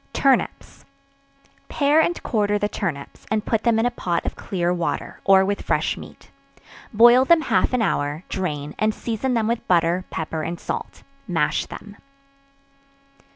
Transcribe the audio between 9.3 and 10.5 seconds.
them with butter, pepper